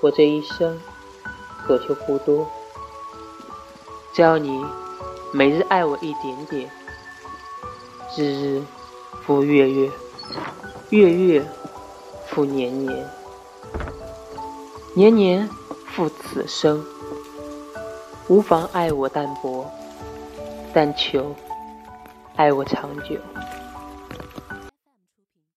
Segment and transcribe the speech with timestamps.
[0.00, 0.80] 我这一生
[1.66, 2.48] 所求不多，
[4.12, 4.64] 只要你
[5.32, 6.70] 每日爱我一点点，
[8.16, 8.62] 日日
[9.22, 9.90] 复月月，
[10.88, 11.44] 月月
[12.26, 13.10] 复年年，
[14.94, 15.48] 年年
[15.86, 16.84] 复此生。
[18.28, 19.70] 无妨爱我淡薄，
[20.72, 21.34] 但求
[22.36, 23.16] 爱我长久。